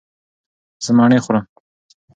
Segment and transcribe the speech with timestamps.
[0.83, 1.45] زه مڼې خورم